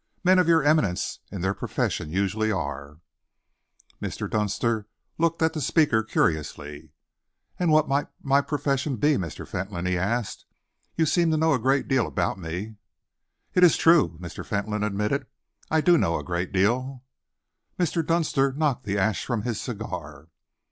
[0.23, 3.01] Men of your eminence in their profession usually are."
[4.01, 4.27] Mr.
[4.27, 4.87] Dunster
[5.19, 6.89] looked at the speaker curiously.
[7.59, 9.47] "And what might my profession be, Mr.
[9.47, 10.45] Fentolin?" he asked.
[10.95, 12.77] "You seem to know a great deal about me."
[13.53, 14.43] "It is true," Mr.
[14.43, 15.27] Fentolin admitted.
[15.69, 17.03] "I do know a great deal."
[17.77, 18.03] Mr.
[18.03, 20.29] Dunster knocked the ash from his cigar.